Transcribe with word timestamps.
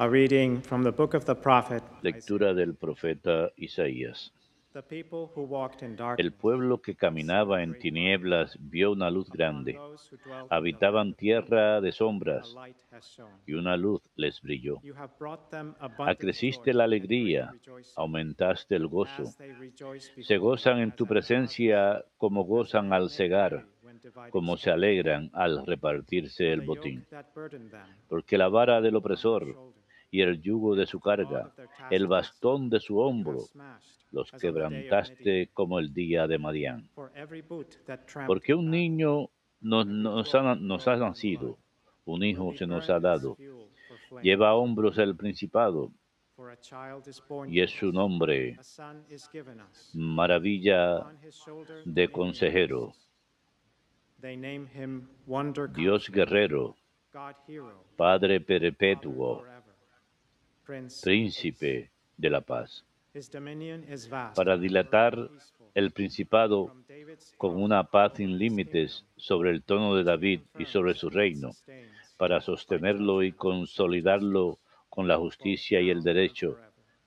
A 0.00 0.08
reading 0.08 0.62
from 0.62 0.82
the 0.82 0.92
book 0.92 1.12
of 1.12 1.26
the 1.26 1.34
prophet 1.34 1.82
Lectura 2.00 2.54
del 2.54 2.74
profeta 2.74 3.52
Isaías. 3.56 4.32
El 6.16 6.32
pueblo 6.32 6.80
que 6.80 6.94
caminaba 6.94 7.62
en 7.62 7.78
tinieblas 7.78 8.56
vio 8.58 8.92
una 8.92 9.10
luz 9.10 9.28
grande. 9.28 9.78
Habitaban 10.48 11.12
tierra 11.12 11.82
de 11.82 11.92
sombras 11.92 12.56
y 13.46 13.52
una 13.52 13.76
luz 13.76 14.00
les 14.16 14.40
brilló. 14.40 14.80
Acreciste 15.98 16.72
la 16.72 16.84
alegría, 16.84 17.52
aumentaste 17.94 18.76
el 18.76 18.86
gozo. 18.86 19.24
Se 20.22 20.38
gozan 20.38 20.78
en 20.78 20.92
tu 20.92 21.04
presencia 21.04 22.02
como 22.16 22.44
gozan 22.44 22.94
al 22.94 23.10
cegar, 23.10 23.66
como 24.30 24.56
se 24.56 24.70
alegran 24.70 25.28
al 25.34 25.66
repartirse 25.66 26.50
el 26.50 26.62
botín. 26.62 27.04
Porque 28.08 28.38
la 28.38 28.48
vara 28.48 28.80
del 28.80 28.96
opresor 28.96 29.54
y 30.10 30.22
el 30.22 30.40
yugo 30.40 30.74
de 30.74 30.86
su 30.86 31.00
carga, 31.00 31.52
el 31.90 32.06
bastón 32.06 32.68
de 32.68 32.80
su 32.80 32.98
hombro, 32.98 33.38
los 34.10 34.30
quebrantaste 34.32 35.50
como 35.52 35.78
el 35.78 35.92
día 35.92 36.26
de 36.26 36.38
Madián. 36.38 36.88
Porque 38.26 38.54
un 38.54 38.70
niño 38.70 39.30
nos, 39.60 40.34
ha, 40.34 40.96
nacido, 40.96 41.58
un 42.04 42.24
hijo 42.24 42.52
se 42.56 42.66
nos 42.66 42.90
ha 42.90 42.98
dado. 42.98 43.36
Lleva 44.22 44.54
hombros 44.54 44.98
el 44.98 45.14
principado 45.16 45.92
y 47.48 47.60
es 47.60 47.70
su 47.70 47.92
nombre, 47.92 48.56
maravilla 49.94 51.06
de 51.84 52.10
consejero, 52.10 52.94
Dios 55.74 56.10
guerrero, 56.10 56.76
Padre 57.96 58.40
perpetuo, 58.40 59.44
príncipe 61.02 61.90
de 62.16 62.30
la 62.30 62.40
paz, 62.40 62.84
para 64.34 64.56
dilatar 64.56 65.30
el 65.74 65.90
principado 65.90 66.74
con 67.36 67.60
una 67.60 67.84
paz 67.84 68.12
sin 68.16 68.38
límites 68.38 69.04
sobre 69.16 69.50
el 69.50 69.62
trono 69.62 69.94
de 69.96 70.04
David 70.04 70.40
y 70.58 70.64
sobre 70.64 70.94
su 70.94 71.10
reino, 71.10 71.50
para 72.16 72.40
sostenerlo 72.40 73.22
y 73.22 73.32
consolidarlo 73.32 74.58
con 74.88 75.08
la 75.08 75.16
justicia 75.16 75.80
y 75.80 75.90
el 75.90 76.02
derecho 76.02 76.58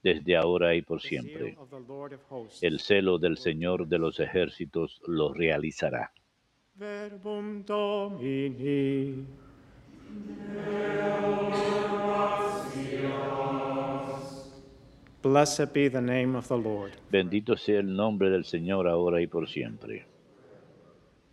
desde 0.02 0.36
ahora 0.36 0.76
y 0.76 0.82
por 0.82 1.02
siempre. 1.02 1.58
El 2.62 2.80
celo 2.80 3.18
del 3.18 3.38
Señor 3.38 3.88
de 3.88 4.00
los 4.00 4.20
ejércitos 4.20 5.02
lo 5.08 5.34
realizará. 5.34 6.12
Blessed 15.24 15.72
be 15.72 15.90
the 15.90 16.02
name 16.02 16.36
of 16.36 16.50
the 16.50 16.58
Lord. 16.58 16.92
Bendito 17.10 17.56
sea 17.56 17.80
el 17.80 17.96
nombre 17.96 18.30
del 18.30 18.44
Señor 18.44 18.90
ahora 18.90 19.22
y 19.22 19.28
por 19.28 19.48
siempre. 19.48 20.06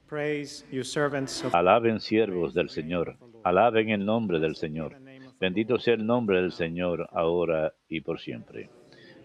Praise 0.08 0.64
you 0.70 0.84
servants 0.84 1.44
of 1.44 1.52
Alaben 1.52 1.98
siervos 1.98 2.55
del 2.55 2.69
Señor, 2.69 3.16
alaben 3.42 3.91
el 3.91 4.05
nombre 4.05 4.38
del 4.38 4.55
Señor. 4.55 4.97
Bendito 5.41 5.80
sea 5.80 5.94
el 5.94 6.06
nombre 6.06 6.41
del 6.41 6.52
Señor 6.52 7.08
ahora 7.10 7.74
y 7.88 8.00
por 8.00 8.20
siempre. 8.20 8.70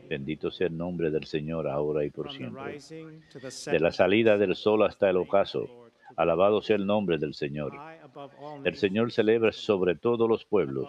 Bendito 0.10 0.50
sea 0.50 0.66
el 0.66 0.78
nombre 0.78 1.12
del 1.12 1.26
Señor 1.26 1.68
ahora 1.68 2.04
y 2.04 2.10
por 2.10 2.32
siempre. 2.32 2.80
De 3.72 3.80
la 3.80 3.92
salida 3.92 4.38
del 4.40 4.56
sol 4.56 4.82
hasta 4.82 5.12
el 5.12 5.18
ocaso, 5.18 5.85
alabado 6.16 6.62
sea 6.62 6.76
el 6.76 6.86
nombre 6.86 7.18
del 7.18 7.34
Señor. 7.34 7.74
El 8.64 8.76
Señor 8.76 9.12
celebra 9.12 9.52
sobre 9.52 9.96
todos 9.96 10.30
los 10.30 10.46
pueblos 10.46 10.88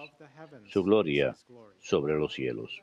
su 0.65 0.83
gloria 0.85 1.37
sobre 1.81 2.17
los 2.17 2.35
cielos. 2.35 2.83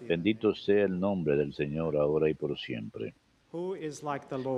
Bendito 0.00 0.54
sea 0.54 0.84
el 0.84 0.98
nombre 0.98 1.36
del 1.36 1.52
Señor 1.52 1.96
ahora 1.96 2.28
y 2.28 2.34
por 2.34 2.58
siempre. 2.58 3.14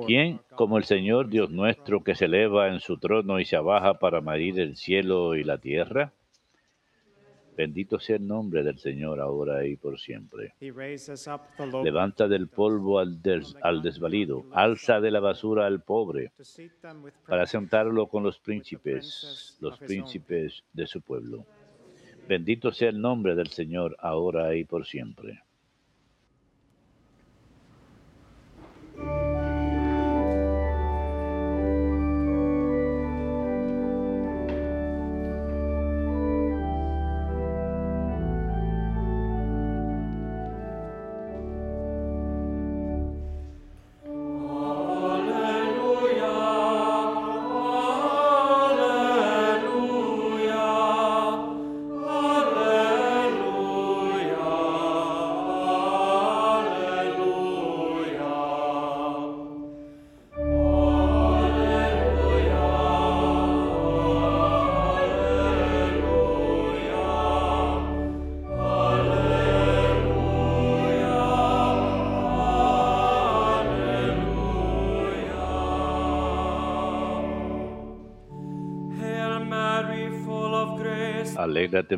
¿Quién 0.07 0.41
como 0.55 0.79
el 0.79 0.85
Señor 0.85 1.29
Dios 1.29 1.51
nuestro 1.51 2.05
que 2.05 2.15
se 2.15 2.27
eleva 2.27 2.69
en 2.69 2.79
su 2.79 2.97
trono 2.99 3.41
y 3.41 3.45
se 3.45 3.57
abaja 3.57 3.95
para 3.95 4.21
medir 4.21 4.61
el 4.61 4.77
cielo 4.77 5.35
y 5.35 5.43
la 5.43 5.59
tierra? 5.59 6.13
Bendito 7.57 8.01
sea 8.01 8.17
el 8.17 8.27
nombre 8.27 8.63
del 8.65 8.79
Señor 8.79 9.21
ahora 9.21 9.65
y 9.67 9.77
por 9.77 9.99
siempre. 9.99 10.55
Levanta 11.85 12.27
del 12.27 12.49
polvo 12.49 12.99
al, 12.99 13.23
des- 13.23 13.55
al 13.63 13.81
desvalido, 13.83 14.45
alza 14.53 15.01
de 15.01 15.11
la 15.13 15.21
basura 15.21 15.67
al 15.67 15.81
pobre, 15.83 16.33
para 17.29 17.47
sentarlo 17.47 18.09
con 18.09 18.23
los 18.25 18.39
príncipes, 18.41 19.57
los 19.61 19.79
príncipes 19.87 20.65
de 20.73 20.87
su 20.87 21.01
pueblo. 21.01 21.47
Bendito 22.29 22.73
sea 22.73 22.89
el 22.89 23.01
nombre 23.01 23.35
del 23.35 23.49
Señor 23.49 23.97
ahora 24.01 24.57
y 24.57 24.65
por 24.65 24.85
siempre. 24.87 25.43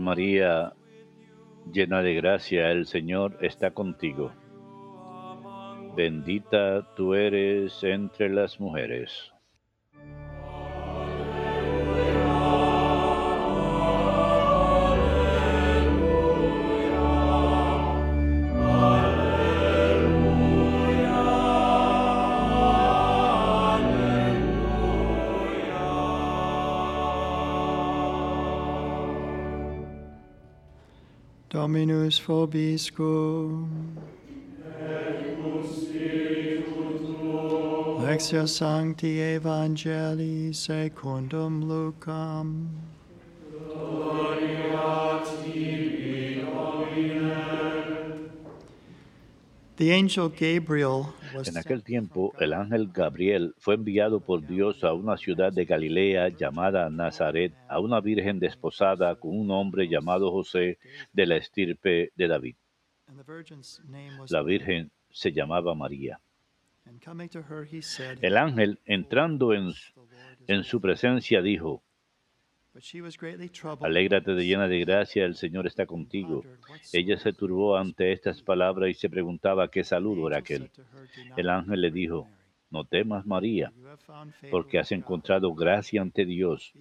María, 0.00 0.72
llena 1.70 2.02
de 2.02 2.14
gracia, 2.14 2.70
el 2.70 2.86
Señor 2.86 3.36
está 3.42 3.72
contigo. 3.72 4.32
Bendita 5.94 6.94
tú 6.94 7.14
eres 7.14 7.82
entre 7.84 8.30
las 8.30 8.58
mujeres. 8.58 9.35
Dominus 31.56 32.20
vobiscum. 32.20 33.96
Lectio 37.98 38.46
Sancti 38.46 39.20
Evangelii 39.20 40.54
secundum 40.54 41.64
Lucam. 41.64 42.68
The 43.50 44.74
angel 44.76 45.85
En 49.78 51.58
aquel 51.58 51.82
tiempo, 51.82 52.32
el 52.40 52.52
ángel 52.54 52.88
Gabriel 52.92 53.54
fue 53.58 53.74
enviado 53.74 54.20
por 54.20 54.46
Dios 54.46 54.82
a 54.84 54.94
una 54.94 55.18
ciudad 55.18 55.52
de 55.52 55.66
Galilea 55.66 56.30
llamada 56.30 56.88
Nazaret, 56.88 57.52
a 57.68 57.78
una 57.80 58.00
virgen 58.00 58.38
desposada 58.38 59.14
con 59.16 59.38
un 59.38 59.50
hombre 59.50 59.88
llamado 59.88 60.30
José 60.30 60.78
de 61.12 61.26
la 61.26 61.36
estirpe 61.36 62.10
de 62.14 62.28
David. 62.28 62.56
La 64.30 64.42
virgen 64.42 64.90
se 65.10 65.32
llamaba 65.32 65.74
María. 65.74 66.20
El 68.20 68.36
ángel, 68.36 68.78
entrando 68.84 69.52
en, 69.52 69.72
"The 69.72 70.00
Lord 70.00 70.08
is 70.12 70.48
en 70.48 70.64
su 70.64 70.80
presencia, 70.80 71.42
dijo, 71.42 71.82
Alégrate 73.80 74.34
de 74.34 74.46
llena 74.46 74.68
de 74.68 74.80
gracia, 74.80 75.24
el 75.24 75.34
Señor 75.34 75.66
está 75.66 75.86
contigo. 75.86 76.44
Ella 76.92 77.16
se 77.18 77.32
turbó 77.32 77.76
ante 77.76 78.12
estas 78.12 78.42
palabras 78.42 78.90
y 78.90 78.94
se 78.94 79.08
preguntaba 79.08 79.70
qué 79.70 79.84
saludo 79.84 80.28
era 80.28 80.38
aquel. 80.38 80.70
El 81.36 81.48
ángel 81.48 81.80
le 81.80 81.90
dijo, 81.90 82.28
No 82.70 82.84
temas, 82.84 83.26
María, 83.26 83.72
porque 84.50 84.78
has 84.78 84.92
encontrado 84.92 85.54
gracia 85.54 86.02
ante 86.02 86.24
Dios. 86.24 86.72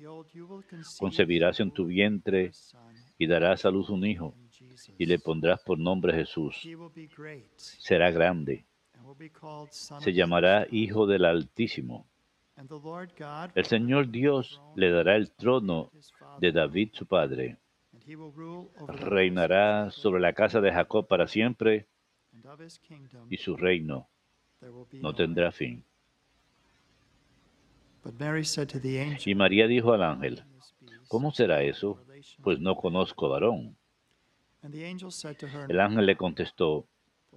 Concebirás 1.00 1.60
en 1.60 1.72
tu 1.72 1.86
vientre 1.86 2.52
y 3.18 3.28
darás 3.28 3.66
a 3.66 3.72
luz 3.72 3.90
un 3.90 4.06
hijo, 4.06 4.36
y 4.98 5.06
le 5.06 5.20
pondrás 5.20 5.62
por 5.62 5.80
nombre 5.80 6.14
Jesús. 6.14 6.68
Será 7.56 8.12
grande, 8.12 8.66
se 10.00 10.14
llamará. 10.14 10.68
Hijo 10.72 11.06
del 11.06 11.26
Altísimo. 11.26 12.08
El 13.56 13.66
Señor 13.66 14.10
Dios 14.10 14.62
le 14.76 14.90
dará 14.90 15.16
el 15.16 15.30
trono 15.32 15.92
de 16.40 16.52
David 16.52 16.90
su 16.94 17.06
padre. 17.06 17.58
Reinará 18.88 19.92
sobre 19.92 20.22
la 20.22 20.34
casa 20.34 20.62
de 20.62 20.72
Jacob 20.72 21.08
para 21.08 21.28
siempre 21.28 21.88
y 23.30 23.38
su 23.38 23.58
reino 23.58 24.08
no 24.94 25.14
tendrá 25.14 25.48
end. 25.48 25.54
fin. 25.54 25.84
Y 29.26 29.36
María 29.36 29.68
dijo 29.68 29.94
al 29.94 30.02
"How 30.02 30.12
ángel, 30.12 30.44
¿cómo 31.08 31.32
será 31.32 31.64
eso? 31.64 32.00
Pues 32.42 32.60
no 32.60 32.74
man?" 32.74 32.82
conozco 32.82 33.30
varón. 33.30 33.76
El 34.62 35.80
ángel 35.80 36.06
le 36.06 36.16
contestó, 36.16 36.88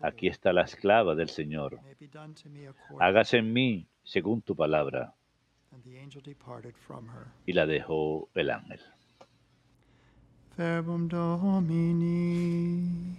aquí 0.00 0.28
está 0.28 0.52
la 0.52 0.62
esclava 0.62 1.14
del 1.14 1.28
Señor, 1.28 1.78
hágase 2.98 3.38
en 3.38 3.52
mí 3.52 3.86
según 4.02 4.42
tu 4.42 4.56
palabra. 4.56 5.14
And 5.72 5.84
the 5.84 6.00
angel 6.00 6.20
departed 6.20 6.74
from 6.74 7.08
her. 7.08 7.28
Y 7.46 7.52
la 7.52 7.64
dejó 7.64 8.28
el 8.34 8.50
ángel. 8.50 8.80
Verbum 10.56 11.08
Domini. 11.08 13.16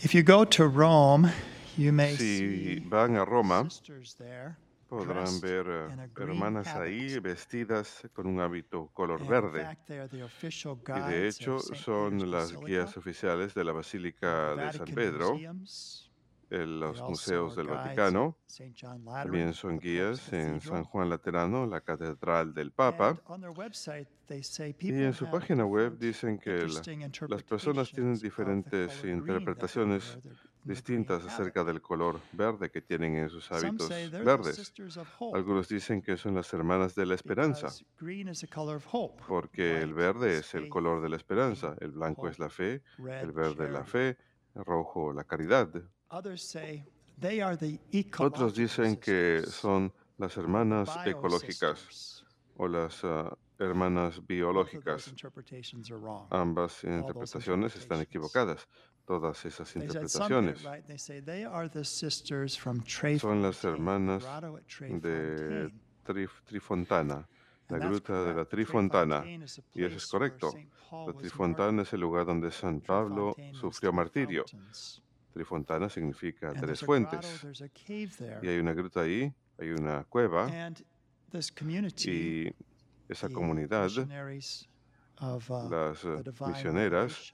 If 0.00 0.14
you 0.14 0.22
go 0.22 0.44
to 0.44 0.68
Rome, 0.68 1.28
you 1.76 1.92
may 1.92 2.14
Si 2.14 2.38
see 2.38 2.80
van 2.88 3.16
a 3.16 3.24
Roma, 3.24 3.66
podrán 4.88 5.40
ver 5.40 5.66
eh, 5.68 6.08
hermanas 6.16 6.68
ahí 6.68 7.18
vestidas 7.18 8.08
con 8.14 8.28
un 8.28 8.38
hábito 8.38 8.90
color 8.94 9.26
verde. 9.26 9.66
Y 9.88 9.94
de 9.94 10.76
guides 10.84 11.40
hecho 11.40 11.58
son 11.58 12.30
las 12.30 12.52
guías 12.60 12.96
oficiales 12.96 13.54
de 13.54 13.64
la 13.64 13.72
Basílica 13.72 14.54
de 14.54 14.72
San 14.72 14.86
Pedro, 14.94 15.32
Museums. 15.32 16.07
En 16.50 16.58
They 16.58 16.66
los 16.80 17.00
museos 17.08 17.56
del 17.56 17.66
Vaticano. 17.84 18.36
También 19.24 19.52
son 19.54 19.78
guías 19.78 20.32
en. 20.32 20.60
San 20.60 20.84
Juan 20.84 21.10
Laterano, 21.10 21.66
la 21.66 21.80
Catedral 21.80 22.54
del 22.54 22.72
Papa. 22.72 23.14
Y 25.00 25.02
en 25.04 25.12
su 25.12 25.24
página 25.30 25.64
web 25.64 25.98
dicen 25.98 26.38
que 26.38 26.50
la- 26.74 26.82
las 27.30 27.42
personas 27.42 27.90
tienen 27.92 28.12
diferentes 28.22 28.90
interpretaciones 29.10 30.18
distintas 30.64 31.22
acerca 31.34 31.64
del 31.64 31.80
color 31.80 32.20
verde 32.32 32.70
que 32.70 32.82
tienen 32.82 33.16
en 33.16 33.28
sus 33.30 33.50
hábitos 33.52 33.88
verdes. 34.24 34.56
Algunos 35.34 35.68
dicen 35.68 36.02
que 36.02 36.16
son 36.16 36.34
las 36.34 36.52
hermanas 36.52 36.94
de 36.94 37.06
la 37.06 37.14
esperanza. 37.14 37.68
porque 39.26 39.82
el 39.82 39.94
verde 39.94 40.38
es 40.38 40.54
el 40.54 40.68
color 40.68 41.00
de 41.02 41.08
la 41.08 41.16
esperanza, 41.16 41.74
el 41.80 41.92
blanco 41.92 42.22
es 42.28 42.38
la 42.38 42.48
fe, 42.50 42.82
el 43.22 43.32
verde 43.32 43.70
la 43.72 43.84
fe, 43.84 44.16
el 44.54 44.64
rojo 44.64 45.12
la 45.12 45.24
caridad. 45.24 45.68
Others 46.10 46.42
say 46.42 46.84
they 47.20 47.40
are 47.40 47.56
the 47.56 47.78
Otros 48.18 48.54
dicen 48.54 48.96
que 48.96 49.42
son 49.46 49.92
las 50.16 50.36
hermanas 50.36 50.88
ecológicas 51.04 52.24
o 52.56 52.66
las 52.66 53.04
ah, 53.04 53.36
hermanas 53.58 54.26
biológicas. 54.26 55.08
interpretations 55.08 55.90
are 55.90 55.98
wrong. 55.98 56.26
Ambas 56.30 56.82
interpretaciones 56.84 57.76
están 57.76 58.00
equivocadas. 58.00 58.66
Todas 59.04 59.44
esas 59.44 59.74
interpretaciones 59.76 60.62
right. 60.64 60.86
They 60.86 60.98
say 60.98 61.20
they 61.20 61.44
are 61.44 61.68
the 61.68 61.84
sisters 61.84 62.58
from 62.58 62.82
Tre 62.82 63.18
son 63.18 63.42
las 63.42 63.62
hermanas 63.64 64.24
de. 64.80 65.70
Trif- 66.08 66.42
Trifontana, 66.46 67.28
la 67.68 67.78
gruta 67.78 68.24
de 68.24 68.34
la 68.34 68.44
Trifontana. 68.46 69.24
Y 69.26 69.36
eso 69.36 69.44
es 69.44 69.62
place 69.68 69.86
where 69.86 70.08
correcto. 70.10 70.54
La 71.06 71.12
Trifontana 71.12 71.82
es 71.82 71.92
el 71.92 72.00
lugar 72.00 72.24
donde 72.24 72.50
San 72.50 72.80
Pablo 72.80 73.36
sufrió 73.52 73.92
martirio. 73.92 74.46
Trifontana 75.38 75.88
significa 75.88 76.52
tres 76.52 76.80
fuentes. 76.80 77.46
Y 78.42 78.48
hay 78.48 78.58
una 78.58 78.72
gruta 78.72 79.02
ahí, 79.02 79.32
hay 79.56 79.70
una 79.70 80.02
cueva. 80.02 80.48
Y 82.06 82.52
esa 83.08 83.28
comunidad, 83.28 83.88
uh, 85.20 85.38
las 85.70 86.04
divine 86.24 86.48
misioneras 86.48 87.32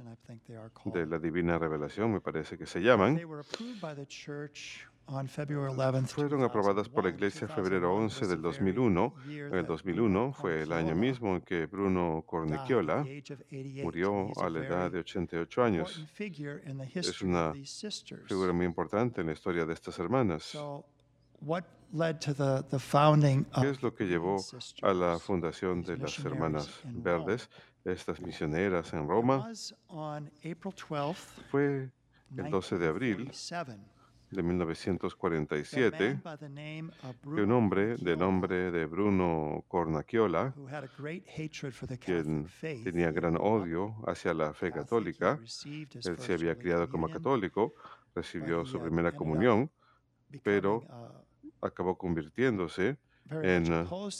de 0.85 1.07
la 1.07 1.19
divina 1.19 1.59
revelación, 1.59 2.13
me 2.13 2.21
parece 2.21 2.59
que 2.59 2.67
se 2.67 2.81
llaman, 2.81 3.19
They 5.07 5.15
were 5.15 5.21
approved 5.21 5.37
by 5.37 5.45
the 5.45 5.53
church 5.55 5.69
on 5.69 5.69
February 5.69 5.73
11th, 5.73 6.09
fueron 6.09 6.43
aprobadas 6.43 6.89
por 6.89 7.05
la 7.05 7.11
2001. 7.11 7.15
Iglesia 7.15 7.49
febrero 7.49 7.89
2001 7.89 8.03
11 8.05 8.21
was 8.21 8.29
del 8.29 8.43
the 8.43 8.43
very 8.43 8.73
2001. 8.75 9.13
year 9.29 9.47
En 9.49 9.55
el 9.55 9.67
that 9.67 9.73
2001 9.73 9.95
Bruno 9.95 10.33
fue 10.33 10.63
el 10.63 10.73
año 10.73 10.95
mismo 10.95 11.35
en 11.35 11.41
que 11.43 11.67
Bruno 11.67 12.25
88. 12.27 13.05
murió 13.83 14.33
a 14.41 14.49
la 14.51 14.59
edad 14.61 14.91
de 14.91 15.01
very 15.01 15.01
88 15.01 15.63
años. 15.63 16.07
history 16.19 17.23
una. 17.23 17.53
Figura 18.27 18.53
muy 18.53 18.67
importante 18.67 19.21
en 19.21 19.27
la 19.27 19.33
historia 19.33 19.65
de 19.65 19.75
estas 19.75 19.99
hermanas. 19.99 20.57
¿Qué 23.61 23.71
es 23.71 23.83
lo 23.83 23.95
que 23.95 24.07
llevó 24.07 24.37
a 24.83 24.95
la 24.95 25.19
fundación 25.19 25.83
de 25.83 25.97
las 25.99 26.19
hermanas 26.19 26.81
verdes, 26.85 27.49
estas 27.85 28.21
misioneras 28.21 28.93
en 28.95 29.07
Roma? 29.07 29.39
was 29.49 29.75
on 29.89 30.31
April 30.39 30.75
12th, 30.75 31.43
Fue 31.51 31.91
el 32.37 32.51
12 32.51 32.79
de 32.79 32.89
abril 32.89 33.17
1947, 33.19 33.79
de 34.35 34.43
that 34.43 34.73
a 34.73 34.75
1947 34.75 35.99
man 35.99 36.21
by 36.23 36.37
the 36.37 36.49
name 36.49 36.91
of 37.03 37.15
que 37.23 37.43
un 37.43 37.53
hombre 37.53 37.97
de 37.97 38.13
Cornicchiola, 38.13 38.17
nombre 38.17 38.71
de 38.71 38.87
Bruno 38.87 39.65
Cornacchiola, 39.69 40.55
quien 42.01 42.49
tenía 42.83 43.13
gran 43.13 43.37
up 43.37 43.41
odio 43.41 43.95
hacia 44.07 44.35
la 44.35 44.53
fe 44.53 44.73
católica, 44.73 45.39
él 45.41 46.19
se 46.19 46.35
había 46.35 46.57
criado 46.59 46.89
como 46.89 47.09
católico, 47.09 47.75
recibió 48.15 48.65
su 48.65 48.79
had 48.79 48.81
primera 48.81 49.13
comunión, 49.13 49.71
pero 50.43 50.79
uh, 50.79 51.67
acabó 51.67 51.97
convirtiéndose 51.97 52.99
en 53.31 53.73
uh, 53.73 54.11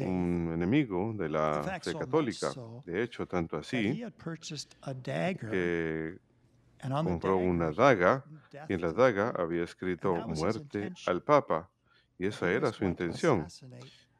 un 0.00 0.50
enemigo 0.54 1.12
de 1.16 1.28
la 1.28 1.80
fe 1.82 1.94
católica. 1.94 2.52
De 2.84 3.02
hecho, 3.02 3.26
tanto 3.26 3.56
así 3.56 4.02
had 4.02 4.12
purchased 4.12 4.76
a 4.82 4.94
dagger, 4.94 5.50
que 5.50 6.18
compró 6.88 7.36
una 7.36 7.70
daga 7.72 8.24
y 8.68 8.74
en 8.74 8.80
la 8.80 8.92
daga 8.92 9.30
había 9.30 9.64
escrito 9.64 10.14
muerte 10.26 10.92
al 11.06 11.22
Papa. 11.22 11.68
Y 12.18 12.26
esa 12.26 12.50
era 12.50 12.72
su 12.72 12.84
intención, 12.84 13.46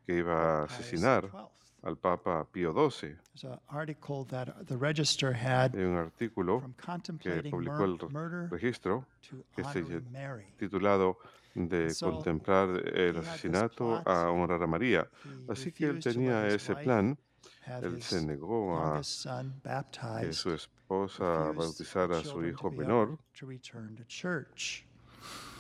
que 0.07 0.19
iba 0.19 0.61
a 0.61 0.65
asesinar 0.65 1.31
al 1.83 1.97
Papa 1.97 2.47
Pío 2.51 2.73
XII. 2.73 3.17
There's 3.35 3.45
an 3.45 3.61
article 3.69 4.25
that 4.31 4.67
the 4.67 4.77
Register 4.77 5.33
had 5.33 5.75
Hay 5.75 5.85
un 5.85 5.97
artículo 5.97 6.63
que 7.21 7.43
publicó 7.51 7.85
el 7.85 7.99
registro 8.51 9.07
que 9.55 9.65
se 9.65 9.83
titulado 10.59 11.19
de 11.55 11.95
contemplar 12.01 12.69
el 12.95 13.19
asesinato 13.19 14.03
a 14.07 14.31
honrar 14.31 14.63
a 14.63 14.67
María. 14.67 15.09
Así 15.49 15.73
que 15.73 15.87
él 15.87 16.01
tenía 16.01 16.47
ese 16.47 16.75
plan, 16.77 17.19
él 17.67 18.03
se 18.03 18.25
negó 18.25 18.79
a 18.79 19.01
que 20.21 20.33
su 20.33 20.53
esposa 20.53 20.82
refused 21.01 21.57
bautizara 21.57 22.23
the 22.23 22.29
a 22.29 22.33
su 22.33 22.45
hijo 22.45 22.71
menor 22.71 23.19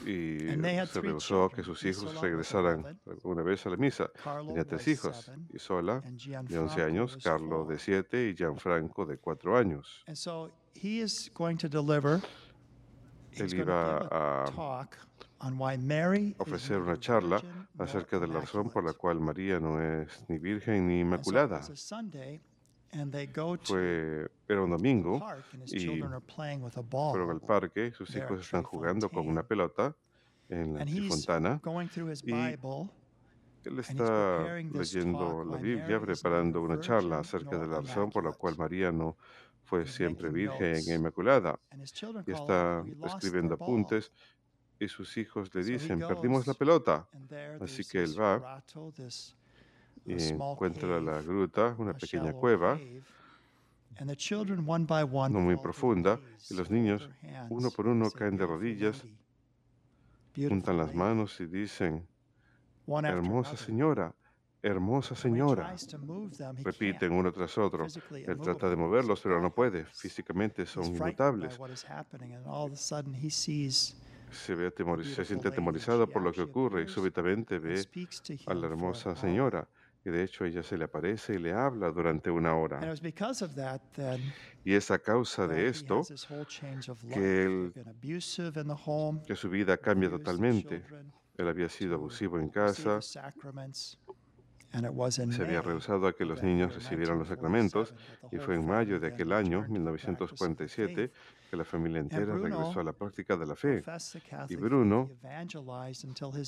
y 0.07 0.39
se 0.87 1.01
rehusó 1.01 1.45
a 1.45 1.51
que 1.51 1.62
sus 1.62 1.85
hijos 1.85 2.21
regresaran 2.21 3.01
11, 3.07 3.21
una 3.25 3.43
vez 3.43 3.65
a 3.67 3.71
la 3.71 3.77
misa. 3.77 4.11
Tenía 4.47 4.65
tres 4.65 4.89
hijos, 4.89 5.31
Isola 5.53 6.01
de 6.01 6.09
11 6.09 6.19
Gianfranco 6.19 6.83
años, 6.83 7.19
Carlo 7.23 7.65
de 7.65 7.77
four. 7.77 7.85
7 7.85 8.29
y 8.29 8.35
Gianfranco 8.35 9.07
de 9.07 9.19
4 9.19 9.57
años. 9.57 10.03
And 10.07 10.17
so 10.17 10.51
he 10.75 11.01
is 11.01 11.31
going 11.35 11.57
to 11.57 11.69
deliver, 11.69 12.21
Él 13.33 13.55
iba 13.55 13.99
a 13.99 14.45
a 14.45 14.51
talk 14.51 14.97
on 15.41 15.59
why 15.59 15.77
Mary 15.77 16.31
is 16.31 16.41
ofrecer 16.41 16.81
una 16.81 16.99
charla 16.99 17.41
acerca 17.79 18.19
de 18.19 18.27
la 18.27 18.41
razón 18.41 18.71
por 18.71 18.85
la 18.85 18.93
cual 18.93 19.21
María 19.21 19.61
no 19.61 19.81
es 19.81 20.25
ni 20.29 20.39
virgen 20.39 20.89
ni 20.89 21.01
inmaculada. 21.01 21.61
Was 22.92 23.00
a 23.00 23.02
Sunday, 23.02 23.02
And 23.02 23.12
they 23.12 23.26
go 23.26 23.56
to 23.56 23.64
fue, 23.64 24.28
era 24.49 24.62
un 24.62 24.70
the 24.70 24.76
domingo, 24.76 25.18
park 25.18 25.44
and 25.52 25.62
his 25.62 25.72
y 25.72 25.78
children 25.78 26.12
are 26.12 26.20
playing 26.20 26.62
with 26.62 26.76
a 26.76 26.82
ball. 26.82 27.12
fueron 27.12 27.30
al 27.30 27.40
parque, 27.40 27.92
sus 27.92 28.14
hijos 28.14 28.40
están 28.40 28.62
jugando 28.62 29.08
con 29.08 29.26
una 29.28 29.42
pelota 29.42 29.94
en 30.49 30.75
la 30.75 30.84
fontana. 31.08 31.61
going 31.62 31.88
through 31.88 32.11
his 32.11 32.22
y 32.22 32.32
Bible. 32.32 32.90
Él 33.64 33.78
está 33.78 34.58
leyendo 34.72 35.44
la 35.44 35.56
Biblia, 35.56 36.00
preparando 36.00 36.61
una 36.62 36.80
charla 36.80 37.20
acerca 37.20 37.58
de 37.58 37.68
la 37.68 37.80
razón 37.80 38.11
por 38.11 38.25
la 38.25 38.32
cual 38.32 38.56
María 38.56 38.90
no 38.90 39.16
fue 39.64 39.87
siempre 39.87 40.30
virgen 40.30 40.82
e 40.88 40.94
inmaculada. 40.94 41.58
Y 42.26 42.32
está 42.32 42.78
out, 42.78 42.87
"We 42.88 42.94
lost 42.96 43.14
escribiendo 43.14 43.54
the 43.56 43.61
ball." 43.61 43.68
apuntes 43.68 44.11
y 44.80 44.88
sus 44.88 45.16
hijos 45.16 45.54
le 45.54 45.62
dicen, 45.62 46.00
perdimos 46.00 46.44
la 46.49 46.54
pelota. 46.54 47.06
Así 47.61 47.84
que 47.84 48.02
él 48.02 48.20
va 48.20 48.61
Y 50.04 50.18
small 50.18 50.52
encuentra 50.52 51.00
la 51.00 51.23
gruta, 51.23 51.75
una 51.78 51.92
pequeña 51.94 52.32
cueva, 52.32 52.78
no 55.32 55.40
muy 55.40 55.56
profunda, 55.56 56.18
y 56.50 56.54
los 56.54 56.71
niños, 56.71 57.09
uno 57.50 57.71
por 57.71 57.87
uno, 57.87 58.11
caen 58.11 58.37
de 58.37 58.47
"Beautiful 58.47 58.61
rodillas, 58.61 59.04
juntan 60.49 60.76
las 60.78 60.87
lady." 60.88 60.99
manos 60.99 61.40
y 61.40 61.47
dicen, 61.47 62.06
hermosa 63.11 63.56
señora, 63.56 64.14
hermosa 64.62 65.14
señora. 65.14 65.75
Repiten 66.64 67.12
uno 67.12 67.32
tras 67.32 67.56
otro. 67.59 67.87
Él 68.32 68.38
trata 68.40 68.68
de 68.71 68.76
moverlos, 68.76 69.21
pero 69.21 69.40
no 69.40 69.54
puede. 69.54 69.85
Físicamente 69.87 70.66
son 70.66 70.85
inmutables. 70.87 71.59
Se, 74.30 74.54
ve 74.54 74.66
atemoriz- 74.68 75.14
se 75.14 75.25
siente 75.26 75.49
atemorizado 75.49 76.06
por 76.09 76.23
lo 76.23 76.32
que 76.32 76.42
ocurre 76.42 76.82
y 76.82 76.88
súbitamente 76.88 77.59
ve 77.59 77.75
a 78.47 78.54
la 78.54 78.66
hermosa 78.66 79.14
señora. 79.16 79.68
Y 80.04 80.11
de 80.11 80.23
hecho 80.25 80.44
ella 80.44 80.62
se 80.62 80.76
le 80.78 80.85
aparece 80.85 81.35
y 81.35 81.38
le 81.38 81.52
habla 81.52 81.90
durante 81.90 82.30
una 82.30 82.54
hora. 82.56 82.78
Y 84.64 84.75
es 84.75 84.90
a 84.90 84.99
causa 84.99 85.47
de 85.47 85.68
esto 85.68 86.09
que 87.11 87.44
él- 87.44 87.75
que 89.26 89.35
su 89.35 89.49
vida 89.50 89.76
cambia 89.78 90.09
totalmente. 90.11 90.87
Él 91.37 91.49
había 91.49 91.68
sido 91.68 91.94
abusivo 91.97 92.38
en 92.38 92.49
casa, 92.50 93.04
se 94.73 95.43
había 95.43 95.61
rehusado 95.61 96.07
a 96.07 96.14
que 96.14 96.25
los 96.25 96.43
niños 96.43 96.75
recibieran 96.75 97.19
los 97.19 97.29
sacramentos 97.29 97.93
1947, 97.93 98.21
that 98.23 98.31
the 98.31 98.37
y 98.37 98.41
fue 98.41 98.55
en 98.55 98.67
mayo 98.67 98.99
de 98.99 99.09
aquel 99.09 99.33
año, 99.33 99.62
returned 99.62 100.19
to 100.19 100.26
the 100.26 100.35
practice 100.37 100.43
of 100.43 100.57
the 100.57 100.64
1947, 100.64 100.95
faith. 100.95 101.12
que 101.50 101.57
la 101.57 101.64
familia 101.64 102.00
entera 102.00 102.35
regresó 102.35 102.81
a 102.81 102.85
la 102.85 102.93
práctica 102.93 103.37
de 103.37 103.47
la 103.47 103.55
fe. 103.55 103.83
Catholic 103.83 104.59
Bruno 104.59 105.11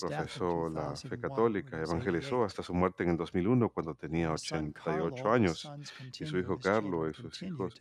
Profesó 0.00 0.70
la 0.70 0.96
fe 0.96 1.16
2001 1.16 1.20
católica, 1.20 1.76
evangelizó 1.82 2.36
88. 2.40 2.44
hasta 2.44 2.62
su 2.62 2.72
muerte 2.72 3.02
en 3.02 3.10
el 3.10 3.16
2001 3.18 3.68
cuando 3.68 3.94
tenía 3.94 4.32
His 4.32 4.40
son 4.40 4.72
88 4.74 4.74
Carlo, 4.74 5.16
his 5.16 5.24
años. 5.26 5.72
Y 6.18 6.24
su 6.24 6.38
hijo 6.38 6.58
Carlo 6.58 7.10
y 7.10 7.12
sus 7.12 7.42
hijos 7.42 7.74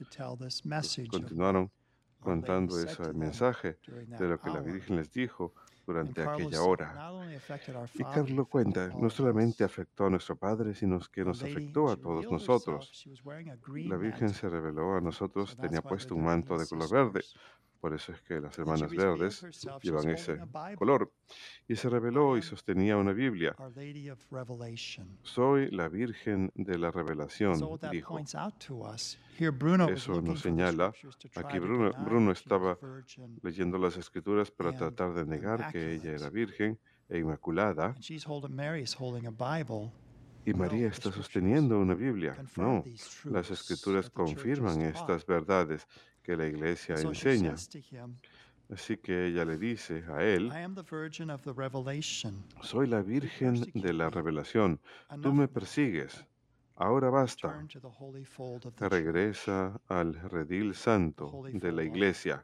continuaron 1.10 1.72
contando 2.20 2.78
ese 2.78 3.14
mensaje 3.14 3.78
de 3.88 4.28
lo 4.28 4.40
que 4.40 4.50
la. 4.50 4.60
Virgen 4.60 4.98
les 4.98 5.12
dijo 5.12 5.54
durante 5.86 6.22
aquella 6.22 6.62
hora. 6.64 6.94
"Not 6.94 7.14
only 7.22 7.36
affected 7.36 7.76
our 7.76 7.90
Y 7.94 8.04
father, 8.04 8.24
Carlo 8.26 8.44
it 8.44 8.50
cuenta, 8.50 8.88
no 8.96 9.10
solamente 9.10 9.64
us." 9.64 9.72
afectó 9.72 10.06
a 10.06 10.10
nuestro 10.10 10.36
Padre, 10.36 10.74
sino 10.74 11.00
que 11.12 11.24
nos 11.24 11.44
afectó 11.44 11.90
a 11.90 11.98
todos 11.98 12.30
nosotros. 12.32 13.06
La 13.66 13.98
Virgen 13.98 14.30
se 14.30 14.50
reveló 14.50 14.96
a 14.96 15.00
So 15.00 15.02
nosotros, 15.02 15.56
tenía 15.58 15.82
puesto 15.82 16.16
un 16.16 16.24
manto 16.24 16.58
de 16.58 16.68
color 16.68 16.90
verde. 16.90 17.22
Por 17.84 17.94
eso 17.94 18.14
es 18.14 18.22
que 18.22 18.40
las 18.40 18.58
hermanas 18.58 18.90
verdes 18.96 19.46
llevan 19.82 20.10
ese 20.12 20.40
color. 20.78 21.12
Y 21.68 21.76
se 21.76 21.90
reveló 21.90 22.38
y 22.38 22.42
sostenía 22.42 22.96
una 22.96 23.12
Biblia. 23.12 23.54
Soy 25.24 25.70
la 25.70 25.90
Virgen 25.90 26.50
de 26.56 26.78
la 26.78 26.92
Revelación, 26.92 27.60
dijo. 27.92 28.14
points 28.14 28.36
out 28.36 28.54
to 28.66 28.90
us, 28.90 29.20
here 29.38 29.50
Bruno 29.52 29.88
was 29.88 29.96
Eso 29.98 30.22
nos 30.22 30.40
señala, 30.40 30.94
aquí 31.36 31.60
Bruno- 31.60 31.92
Bruno 32.06 32.32
estaba 32.32 32.76
virgin, 32.82 33.38
Leyendo 33.44 33.78
las 33.78 33.98
escrituras 33.98 34.50
para 34.50 34.72
tratar 34.72 35.14
de 35.14 35.26
negar 35.26 35.70
que 35.70 35.96
ella 35.96 36.12
era 36.12 36.30
virgen 36.30 36.80
e 37.10 37.18
inmaculada. 37.20 37.88
and 37.88 38.00
she's 38.00 38.26
holding 38.26 38.56
Mary's 38.56 38.96
holding 38.98 39.28
a 39.28 39.32
Bible. 39.32 39.92
Y 40.46 40.52
No, 40.52 40.60
María 40.60 40.88
está 40.88 41.12
sosteniendo 41.12 41.80
una 41.80 41.96
Biblia. 41.96 42.36
No, 42.56 42.84
las 43.26 43.52
escrituras 43.52 44.10
confirman 44.10 44.82
estas 44.82 45.26
verdades 45.26 45.86
que 46.24 46.36
la 46.36 46.48
iglesia 46.48 46.96
enseña. 46.96 47.56
Así 48.72 48.98
que 48.98 49.28
ella 49.28 49.46
le 49.46 49.58
dice 49.58 50.04
a 50.08 50.24
él, 50.24 50.52
soy 52.62 52.88
la 52.88 53.02
virgen 53.02 53.62
de 53.74 53.94
la 53.94 54.10
revelación. 54.10 54.80
Tú 55.22 55.34
me 55.34 55.48
persigues. 55.48 56.26
Ahora 56.76 57.10
basta. 57.10 57.64
Regresa 58.80 59.80
al 59.88 60.16
redil 60.30 60.74
santo 60.74 61.44
de 61.52 61.72
la 61.72 61.84
iglesia. 61.84 62.42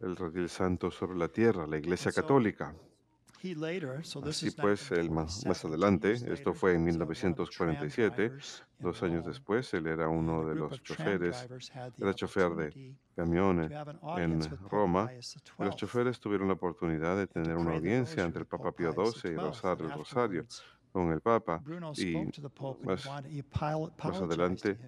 El 0.00 0.16
redil 0.16 0.48
santo 0.48 0.90
sobre 0.90 1.16
la 1.16 1.28
tierra, 1.28 1.66
la 1.66 1.78
iglesia 1.78 2.10
católica. 2.10 2.74
Así 3.44 4.50
pues, 4.52 4.90
él 4.92 5.10
más, 5.10 5.44
1947, 5.44 5.48
más 5.48 5.60
two 5.60 5.68
adelante, 5.68 6.12
esto 6.12 6.54
fue 6.54 6.74
en 6.74 6.88
he 6.88 6.92
was, 6.92 7.22
uh, 7.22 7.26
one 7.26 7.32
of 7.32 7.36
the 7.36 7.54
tram 7.54 7.68
1947, 7.70 8.28
drivers 8.28 8.62
in 8.78 8.84
dos 8.84 9.02
años 9.02 9.26
después, 9.26 9.74
él 9.74 9.86
era 9.86 10.08
uno 10.08 10.46
de 10.46 10.54
los 10.54 10.82
choferes, 10.82 11.46
era 12.00 12.14
chofer 12.14 12.54
de 12.54 12.96
camiones 13.14 13.70
en 14.16 14.40
Roma. 14.70 15.10
Los 15.58 15.76
choferes 15.76 16.18
tuvieron 16.18 16.48
la 16.48 16.54
oportunidad 16.54 17.18
de 17.18 17.26
tener 17.26 17.56
una 17.56 17.72
audiencia 17.74 18.24
entre 18.24 18.40
el 18.40 18.46
Papa 18.46 18.72
Pío 18.72 18.92
XII 18.92 19.32
y 19.32 19.36
and 19.36 19.80
el 19.82 19.92
rosario 19.92 20.46
con 20.90 21.10
el 21.12 21.20
Papa. 21.20 21.62
Y 21.96 22.14
más- 22.82 23.04
apologized 23.04 24.22
adelante, 24.22 24.78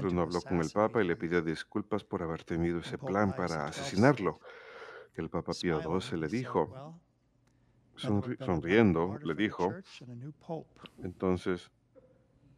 Bruno 0.00 0.22
habló 0.22 0.40
con 0.42 0.60
el 0.60 0.70
Papa 0.70 1.02
y 1.02 1.08
le 1.08 1.16
pidió 1.16 1.42
disculpas 1.42 2.04
por 2.04 2.22
haber 2.22 2.44
tenido 2.44 2.78
ese 2.78 2.98
plan 2.98 3.34
para 3.34 3.66
asesinarlo. 3.66 4.38
El 5.14 5.28
Papa 5.28 5.52
Pío 5.60 5.80
XII 5.80 6.18
le 6.18 6.28
dijo, 6.28 7.00
sonri- 7.96 8.36
sonriendo, 8.44 9.18
le 9.22 9.34
dijo, 9.34 9.68
church 9.68 10.02
and 10.02 10.10
a 10.10 10.14
new 10.14 10.32
pope." 10.32 10.80
entonces 11.02 11.70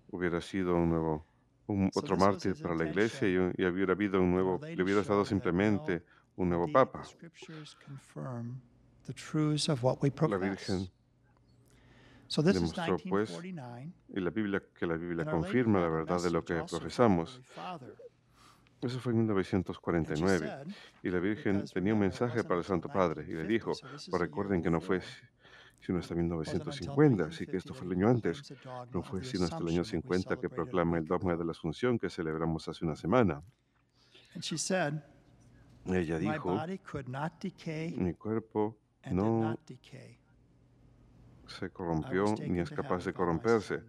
hubiera 0.08 0.40
sido 0.40 0.76
un 0.76 0.90
nuevo, 0.90 1.26
un, 1.66 1.90
otro 1.94 2.16
mártir 2.16 2.60
para 2.62 2.74
la 2.74 2.86
iglesia 2.86 3.28
y, 3.28 3.34
y 3.34 3.66
hubiera 3.66 3.92
habido 3.92 4.20
un 4.20 4.30
nuevo, 4.30 4.60
le 4.62 4.82
hubiera 4.82 5.02
dado 5.02 5.24
simplemente 5.24 6.04
un 6.36 6.48
nuevo 6.48 6.70
Papa. 6.70 7.02
La. 10.28 10.38
Virgen 10.38 10.90
demostró, 12.42 12.96
pues, 13.08 13.30
1949. 13.30 13.92
y 14.08 14.20
la 14.20 14.30
Biblia, 14.30 14.62
que 14.74 14.86
la 14.86 14.96
Biblia 14.96 15.24
confirma 15.24 15.80
la 15.80 15.88
verdad 15.88 16.22
de 16.22 16.30
lo 16.30 16.44
que 16.44 16.62
profesamos. 16.68 17.40
Eso 18.84 19.00
fue 19.00 19.12
en 19.12 19.20
And 19.20 19.44
she 19.44 19.56
1949. 19.56 20.38
said, 20.38 20.66
Y 21.02 21.10
la 21.10 21.18
Virgen 21.18 21.64
tenía 21.72 21.94
un 21.94 22.00
mensaje 22.00 22.44
para 22.44 22.58
el 22.58 22.64
Santo 22.64 22.88
Padre 22.88 23.22
y 23.22 23.32
le 23.32 23.44
1950, 23.44 23.48
dijo, 23.48 23.72
pues 24.10 24.20
recuerden 24.20 24.62
que 24.62 24.70
no 24.70 24.80
fue 24.80 25.00
sino 25.80 25.98
hasta 25.98 26.14
Wasn't 26.14 26.32
until 26.32 26.72
1950, 26.72 27.24
así 27.24 27.46
que 27.46 27.56
1950 27.56 27.58
esto 27.58 27.74
fue 27.74 27.86
el 27.86 27.92
año 27.92 28.08
antes. 28.08 28.54
No 28.92 29.02
fue 29.02 29.24
sino 29.24 29.44
hasta 29.44 29.58
el 29.58 29.68
año 29.68 29.82
Assumption 29.82 30.02
that 30.02 30.10
we 30.10 30.18
50 30.18 30.36
que 30.36 30.48
celebrated 30.48 30.52
a 30.52 30.56
proclama 30.56 30.98
el 30.98 31.06
dogma 31.06 31.36
de 31.36 31.44
la 31.44 31.50
Asunción 31.52 31.98
que 31.98 32.08
celebramos 32.08 32.68
hace 32.68 32.84
una 32.84 32.96
semana. 32.96 33.42
Ella 35.86 36.18
dijo, 36.18 36.58
mi 37.96 38.14
cuerpo 38.14 38.78
no 39.10 39.58
se 41.46 41.70
corrompió 41.70 42.34
ni 42.48 42.60
es 42.60 42.70
capaz 42.70 43.04
de 43.04 43.12
corromperse. 43.12 43.82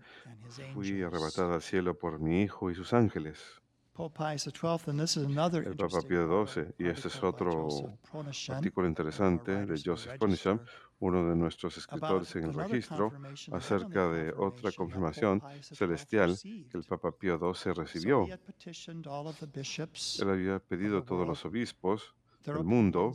Fui 0.73 1.01
arrebatada 1.01 1.55
al 1.55 1.61
cielo 1.61 1.97
por 1.97 2.19
mi 2.19 2.41
Hijo 2.43 2.69
y 2.69 2.75
sus 2.75 2.93
ángeles. 2.93 3.61
Pope 3.95 4.13
Pius 4.13 4.43
XII, 4.43 4.91
and 4.91 4.99
this 4.99 5.15
is 5.15 5.23
another 5.23 5.63
El 5.65 5.73
Papa 5.77 6.01
interesting 6.01 6.09
Pío 6.09 6.45
XII, 6.45 6.75
y 6.79 6.89
este 6.89 7.07
es 7.07 7.23
otro 7.23 7.69
artículo 8.11 8.11
one 8.11 8.27
of 8.27 8.77
our 8.77 8.85
interesante 8.85 9.51
de 9.51 9.57
writers 9.59 9.79
in 9.79 9.83
the 9.83 9.89
Joseph 9.89 10.19
Ponisham, 10.19 10.59
uno 10.99 11.29
de 11.29 11.35
nuestros 11.37 11.77
about 11.89 12.23
escritores 12.23 12.35
en 12.35 12.43
el 12.43 12.49
another 12.49 12.71
registro, 12.71 13.13
acerca 13.53 14.07
de 14.09 14.33
otra 14.33 14.73
confirmación 14.73 15.41
celestial 15.61 16.31
received. 16.31 16.69
que 16.69 16.77
el 16.77 16.83
Papa 16.83 17.13
Pío 17.13 17.39
XII 17.39 17.71
recibió. 17.71 18.25
he 18.25 18.31
had 18.33 18.39
petitioned 18.45 19.07
all 19.07 19.27
of 19.27 19.39
the 19.39 19.47
bishops 19.47 20.19
Él 20.19 20.29
había 20.29 20.59
pedido 20.59 20.97
a 20.97 21.05
todos 21.05 21.25
los 21.25 21.45
obispos 21.45 22.13
del 22.43 22.65
mundo 22.65 23.13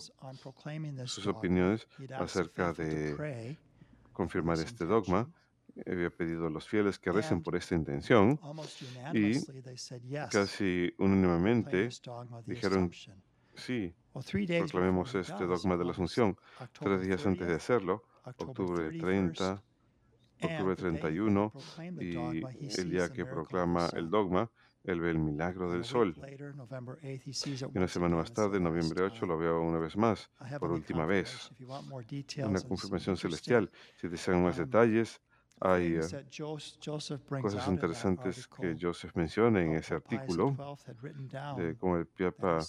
sus 1.04 1.26
opiniones 1.26 1.86
acerca 2.18 2.72
de 2.72 3.58
confirmar 4.14 4.58
este 4.58 4.86
dogma. 4.86 5.28
Había 5.86 6.10
pedido 6.10 6.46
a 6.46 6.50
los 6.50 6.68
fieles 6.68 6.98
que 6.98 7.12
recen 7.12 7.42
por 7.42 7.56
esta 7.56 7.74
intención. 7.74 8.38
Yes. 9.12 9.46
Casi 10.30 10.92
unánimemente 10.98 11.88
dijeron, 12.46 12.90
sí, 13.54 13.94
proclamemos 14.12 15.14
este 15.14 15.46
dogma 15.46 15.76
de 15.76 15.84
la 15.84 15.92
Asunción. 15.92 16.36
Tres 16.78 17.02
días 17.02 17.26
antes 17.26 17.46
de 17.46 17.54
30th, 17.54 17.56
hacerlo, 17.56 18.02
octubre 18.24 18.90
31st, 18.90 19.00
30, 19.00 19.62
and 20.42 20.52
octubre 20.52 20.76
the 20.76 20.82
day 20.82 20.90
that 20.90 20.96
he 20.96 21.00
31, 21.00 21.50
proclaimed 21.50 21.98
the 21.98 22.06
y 22.60 22.80
el 22.80 22.90
día 22.90 23.08
que 23.12 23.24
proclama 23.24 23.88
el 23.94 24.10
dogma, 24.10 24.50
él 24.84 25.00
ve 25.00 25.10
el 25.10 25.18
milagro 25.18 25.70
del 25.70 25.84
sol. 25.84 26.14
week 26.16 26.22
later, 26.22 26.54
November 26.54 26.98
8th, 27.02 27.22
he 27.26 27.32
sees 27.32 27.62
it 27.62 27.68
Y 27.74 27.78
una 27.78 27.88
semana 27.88 28.16
más 28.16 28.32
tarde, 28.32 28.58
last 28.58 28.62
noviembre 28.62 29.02
8, 29.04 29.14
time. 29.14 29.26
lo 29.28 29.38
veo 29.38 29.60
una 29.60 29.78
vez 29.78 29.96
más, 29.96 30.30
por 30.58 30.72
última 30.72 31.04
vez. 31.06 31.50
Una 32.38 32.60
confirmación 32.62 33.16
celestial. 33.16 33.70
Si 33.96 34.08
desean 34.08 34.42
más 34.42 34.58
um, 34.58 34.64
detalles 34.64 35.20
Hay 35.62 35.96
eh, 35.96 37.40
cosas 37.42 37.68
interesantes 37.68 38.48
que 38.48 38.74
Joseph 38.80 39.14
menciona 39.14 39.60
en 39.60 39.72
ese 39.72 39.94
artículo 39.94 40.56
de 41.56 41.76
cómo 41.76 41.98
el 41.98 42.06
Papa 42.06 42.60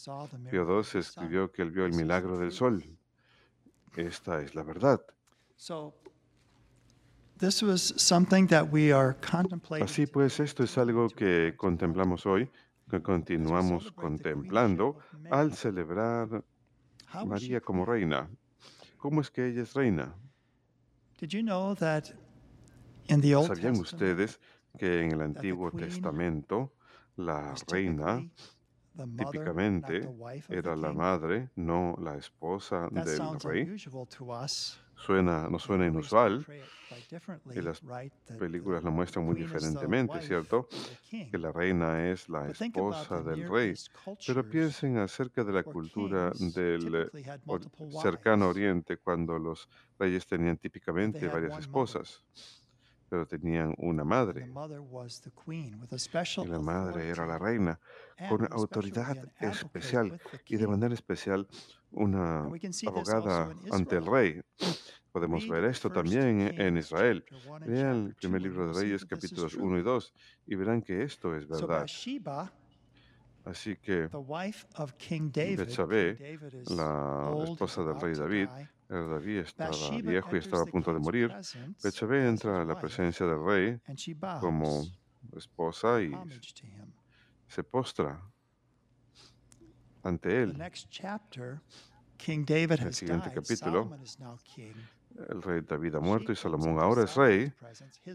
Pío 0.50 0.84
XII 0.84 1.00
escribió 1.00 1.50
que 1.50 1.62
él 1.62 1.72
vio 1.72 1.86
el 1.86 1.94
milagro 1.94 2.38
del 2.38 2.52
sol. 2.52 2.84
Esta 3.96 4.42
es 4.42 4.56
la 4.56 4.64
verdad. 4.64 5.00
So 5.56 5.94
this 7.38 7.64
was 7.64 7.94
something 7.96 8.48
that 8.48 8.68
we 8.72 8.92
are 8.92 9.16
contemplating. 9.22 9.86
Así 9.86 10.06
pues, 10.06 10.42
esto 10.42 10.64
es 10.64 10.78
algo 10.78 11.08
que 11.10 11.54
contemplamos 11.56 12.26
hoy, 12.26 12.50
que 12.90 13.02
continuamos 13.02 13.90
contemplando 13.94 14.98
al 15.30 15.54
celebrar 15.54 16.44
María 17.26 17.62
como 17.62 17.86
reina. 17.86 18.30
¿Cómo 18.98 19.22
es 19.22 19.32
que 19.32 19.48
ella 19.48 19.62
es 19.62 19.74
reina? 19.74 20.14
¿Sabían 23.44 23.78
ustedes 23.80 24.40
que 24.78 25.02
en 25.02 25.12
el 25.12 25.22
Antiguo 25.22 25.72
Testamento 25.72 26.74
la 27.16 27.54
reina 27.68 28.24
típicamente 29.18 30.10
era 30.50 30.76
la 30.76 30.94
madre, 30.94 31.50
no 31.56 31.96
la 32.02 32.16
esposa 32.18 32.88
del 32.92 33.40
rey? 33.40 33.78
Suena, 34.96 35.48
no 35.50 35.58
suena 35.58 35.88
inusual. 35.88 36.46
y 37.56 37.62
las 37.62 37.82
películas 38.38 38.84
lo 38.84 38.92
muestran 38.92 39.26
muy 39.26 39.36
diferentemente, 39.36 40.22
¿cierto? 40.22 40.68
Que 41.10 41.38
la 41.40 41.52
reina 41.52 42.10
es 42.10 42.30
la 42.30 42.50
esposa 42.50 43.22
del 43.22 43.50
rey. 43.50 43.74
Pero 44.28 44.48
piensen 44.48 44.98
acerca 44.98 45.44
de 45.44 45.54
la 45.54 45.64
cultura 45.64 46.32
del 46.54 47.10
cercano 48.02 48.50
oriente, 48.50 48.98
cuando 48.98 49.40
los 49.40 49.68
reyes 49.98 50.28
tenían 50.28 50.58
típicamente 50.58 51.28
varias 51.28 51.58
esposas, 51.60 52.24
pero 53.12 53.28
tenían 53.28 53.76
una 53.78 54.04
The 54.04 54.08
madre. 54.08 54.46
mother 54.48 54.80
was 54.80 55.20
the 55.20 55.32
queen 55.32 55.78
with 55.82 55.92
a 55.92 56.00
special 56.00 56.46
Y 56.46 56.50
la 56.50 56.60
madre 56.62 57.10
era 57.10 57.26
la 57.28 57.38
reina, 57.38 57.78
con 58.30 58.48
autoridad 58.54 59.18
especial 59.42 60.18
y 60.48 60.56
de 60.56 60.66
manera 60.66 60.94
especial 60.94 61.46
una 61.92 62.46
abogada 62.88 63.54
ante 63.70 63.98
el 63.98 64.06
rey. 64.06 64.42
Podemos 65.12 65.46
ver 65.46 65.66
esto 65.66 65.90
también 65.90 66.58
en 66.58 66.78
Israel. 66.78 67.26
Vean 67.68 68.06
el 68.06 68.16
primer 68.16 68.44
libro 68.44 68.68
de 68.68 68.82
Reyes, 68.82 69.04
capítulos 69.04 69.52
true. 69.52 69.66
1 69.66 69.80
y 69.80 69.84
2, 69.84 70.14
y 70.48 70.56
verán 70.56 70.82
que 70.82 71.04
esto 71.04 71.36
es 71.36 71.46
verdad. 71.46 71.86
Así 73.44 73.76
que 73.76 74.08
the 74.08 74.18
wife 74.18 74.66
of 74.78 74.94
King 74.94 75.32
David, 75.34 75.58
Betsabé, 75.58 76.40
la 76.70 77.44
esposa 77.44 77.84
del 77.84 78.00
rey 78.00 78.14
David, 78.14 78.48
David 79.00 79.40
estaba 79.40 79.72
viejo 80.02 80.36
y 80.36 80.40
estaba 80.40 80.64
a 80.64 80.66
punto 80.66 80.94
de 80.94 81.00
morir. 81.00 81.34
Betsabé 81.82 82.28
entra 82.28 82.62
a 82.62 82.66
la 82.66 82.78
presencia 82.80 83.26
del 83.26 83.44
rey 83.44 83.80
como 84.40 84.84
esposa 85.38 86.02
y 86.02 86.12
se 87.48 87.64
postra 87.64 88.22
ante 90.04 90.44
él. 90.44 90.58
David 90.58 92.72
el 92.72 92.88
has 92.88 92.96
siguiente 92.96 93.32
capítulo. 93.34 93.98
El 95.30 95.42
rey 95.42 95.62
David 95.62 95.96
ha 95.96 96.00
muerto 96.00 96.32
y 96.32 96.36
Salomón 96.36 96.80
ahora 96.80 97.04
es 97.04 97.16
rey. 97.16 97.52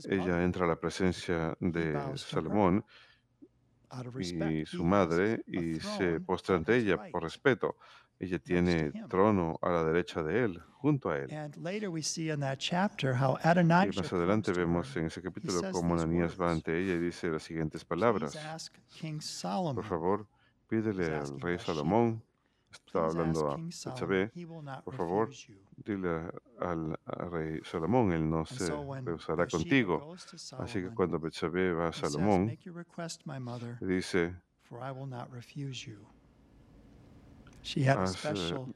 Ella 0.08 0.44
entra 0.44 0.66
a 0.66 0.68
la 0.68 0.76
presencia 0.76 1.56
de. 1.60 2.16
Salomón 2.16 2.84
y 4.18 4.66
su 4.66 4.84
madre 4.84 5.42
y 5.46 5.80
se 5.80 6.20
postra 6.20 6.56
ante 6.56 6.76
ella 6.76 7.10
por 7.10 7.22
respeto. 7.22 7.76
Ella 8.18 8.38
tiene 8.38 8.92
trono 9.08 9.58
a 9.60 9.68
la 9.70 9.84
derecha 9.84 10.22
de 10.22 10.44
él, 10.44 10.62
junto 10.72 11.10
a 11.10 11.18
él. 11.18 11.30
And 11.34 11.54
later 11.58 11.90
we 11.90 12.02
see 12.02 12.30
in 12.30 12.40
that 12.40 12.56
chapter 12.58 13.14
how 13.14 13.36
Y 13.44 13.64
más 13.64 14.12
adelante 14.12 14.52
vemos 14.52 14.96
en 14.96 15.06
ese 15.06 15.20
capítulo 15.20 15.60
cómo 15.70 15.94
Ananías 15.94 16.40
va 16.40 16.50
ante 16.50 16.78
ella 16.78 16.94
y 16.94 16.98
dice 16.98 17.28
las 17.28 17.42
siguientes 17.42 17.84
palabras. 17.84 18.38
Por 19.74 19.84
favor, 19.84 20.26
pídele 20.66 21.14
al 21.14 21.40
rey. 21.40 21.58
Salomón, 21.58 22.22
está 22.70 23.04
hablando 23.04 23.50
a. 23.50 23.56
Betsabé, 23.56 24.30
por 24.84 24.94
favor, 24.94 25.30
dile 25.76 26.30
al 26.60 26.98
rey 27.30 27.60
Salomón, 27.64 28.12
él 28.12 28.28
no 28.28 28.44
se 28.46 28.70
rehusará 29.02 29.46
contigo. 29.46 30.14
Así 30.58 30.80
que 30.82 30.90
cuando 30.94 31.18
Betsabé 31.18 31.72
va 31.72 31.88
a 31.88 31.92
Salomón, 31.92 32.56
dice, 33.80 34.34
a 37.88 38.02
Haz, 38.02 38.16
special 38.16 38.66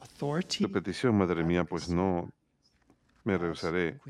authority 0.00 0.64
tu 0.64 0.70
petición, 0.70 1.16
madre 1.16 1.44
mía, 1.44 1.64
pues 1.64 1.88
no 1.88 2.30
me 3.24 3.38
rehusaré. 3.38 4.00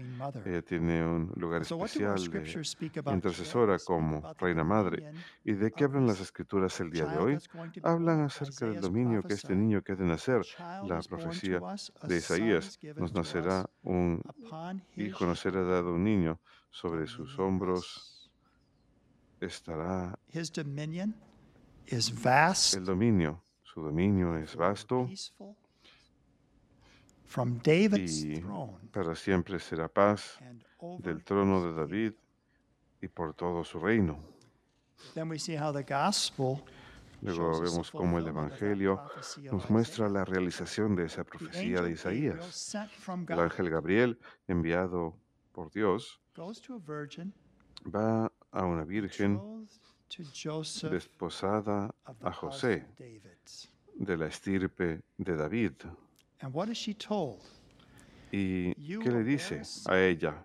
Ella 0.44 0.62
tiene 0.62 1.04
un 1.04 1.32
lugar 1.36 1.64
So 1.64 1.76
what 1.76 1.90
do 1.92 2.06
our 2.06 2.14
especial 2.14 2.16
de 2.16 2.24
scriptures 2.24 2.70
speak 2.70 2.96
about 2.96 3.04
today? 3.04 3.14
intercesora 3.16 3.78
como 3.78 4.34
reina 4.38 4.64
madre. 4.64 5.12
¿Y 5.44 5.52
de 5.52 5.70
qué 5.70 5.84
hablan 5.84 6.06
las 6.06 6.20
escrituras 6.20 6.80
el 6.80 6.90
día 6.90 7.06
de 7.06 7.18
hoy? 7.18 7.38
Hablan 7.82 8.22
acerca 8.22 8.66
del 8.66 8.80
dominio 8.80 9.22
que 9.22 9.34
este 9.34 9.54
niño 9.54 9.82
que 9.82 9.92
ha 9.92 9.96
de 9.96 10.04
nacer. 10.04 10.42
La 10.58 11.00
profecía 11.02 11.60
de 12.02 12.16
Isaías 12.16 12.78
nos 12.96 13.12
nacerá 13.12 13.68
un 13.82 14.22
hijo, 14.96 15.26
nos 15.26 15.40
será 15.40 15.62
dado 15.62 15.94
un 15.94 16.04
niño. 16.04 16.40
Sobre 16.70 17.06
sus 17.06 17.38
hombros 17.38 18.30
estará 19.40 20.18
el 20.32 20.44
dominio. 22.84 23.42
Su 23.72 23.80
dominio 23.80 24.36
es 24.36 24.54
vasto 24.54 25.08
y 27.94 28.40
para 28.92 29.14
siempre 29.14 29.58
será 29.58 29.88
paz 29.88 30.38
del 30.98 31.24
trono 31.24 31.64
de. 31.64 31.72
David 31.72 32.12
y 33.00 33.08
por 33.08 33.32
todo 33.32 33.64
su 33.64 33.78
reino. 33.78 34.18
Then 35.14 35.30
we 35.30 35.38
see 35.38 35.56
how 35.56 35.72
the 35.72 35.82
gospel 35.82 36.62
Luego 37.22 37.60
vemos 37.60 37.90
cómo 37.90 38.18
el 38.18 38.26
Evangelio 38.26 39.00
nos 39.50 39.70
muestra 39.70 40.08
la 40.10 40.26
realización 40.26 40.94
de 40.94 41.06
esa 41.06 41.24
profecía 41.24 41.80
de 41.80 41.92
Isaías. 41.92 42.76
El 43.28 43.40
ángel 43.40 43.70
Gabriel, 43.70 44.18
enviado 44.48 45.16
por 45.52 45.70
Dios, 45.70 46.20
va 47.86 48.32
a 48.50 48.64
una 48.66 48.84
virgen 48.84 49.40
desposada 50.90 51.94
a 52.20 52.32
José 52.32 52.86
de 53.94 54.16
la 54.16 54.26
estirpe 54.26 55.00
de 55.16 55.36
David. 55.36 55.72
¿Y 58.30 58.74
qué 58.98 59.10
le 59.10 59.24
dice 59.24 59.62
a 59.86 59.98
ella? 59.98 60.44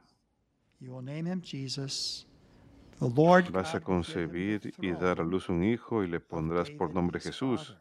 Vas 3.51 3.75
a 3.75 3.82
concebir 3.82 4.73
y 4.80 4.91
dar 4.91 5.19
a 5.21 5.23
luz 5.23 5.49
un 5.49 5.63
hijo 5.63 6.03
y 6.03 6.08
le 6.08 6.19
pondrás 6.19 6.69
por 6.71 6.93
nombre 6.93 7.19
Jesús. 7.19 7.77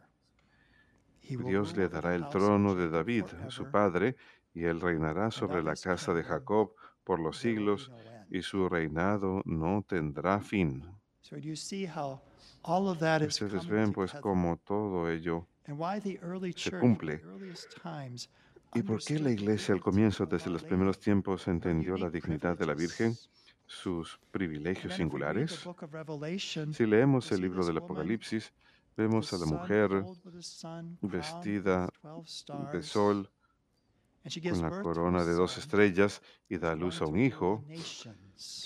Dios 1.21 1.75
le 1.75 1.89
dará 1.89 2.15
el 2.15 2.27
trono 2.29 2.75
de 2.75 2.89
David, 2.89 3.25
su 3.49 3.69
padre, 3.69 4.15
y 4.53 4.63
él 4.63 4.79
reinará 4.79 5.29
sobre 5.31 5.61
la 5.61 5.75
casa 5.75 6.13
de 6.13 6.23
Jacob 6.23 6.73
por 7.03 7.19
los 7.19 7.37
siglos, 7.37 7.91
y 8.29 8.41
su 8.41 8.69
reinado 8.69 9.41
no 9.45 9.83
tendrá 9.87 10.39
fin. 10.39 10.96
Ustedes 13.27 13.67
ven 13.67 13.93
pues 13.93 14.13
cómo 14.21 14.57
todo 14.57 15.09
ello 15.09 15.47
se 16.55 16.79
cumple. 16.79 17.21
¿Y 18.73 18.81
por 18.83 19.03
qué 19.03 19.19
la 19.19 19.31
iglesia 19.31 19.73
al 19.73 19.81
comienzo, 19.81 20.25
desde 20.25 20.49
los 20.49 20.63
primeros 20.63 20.99
tiempos, 20.99 21.47
entendió 21.47 21.97
la 21.97 22.09
dignidad 22.09 22.57
de 22.57 22.65
la 22.65 22.73
Virgen, 22.73 23.15
sus 23.65 24.19
privilegios 24.31 24.93
singulares? 24.93 25.67
Si 26.73 26.85
leemos 26.85 27.31
el 27.31 27.41
libro 27.41 27.65
del 27.65 27.77
Apocalipsis, 27.77 28.53
vemos 28.95 29.31
a 29.33 29.37
la 29.37 29.45
mujer 29.45 30.03
vestida 31.01 31.89
with 32.03 32.25
12 32.45 32.77
de 32.77 32.83
sol 32.83 33.29
con 34.23 34.61
la 34.61 34.81
corona 34.81 35.23
de 35.23 35.33
dos 35.33 35.57
estrellas 35.57 36.21
y 36.49 36.57
da 36.57 36.75
luz 36.75 37.01
a 37.01 37.05
un 37.05 37.19
hijo 37.19 37.63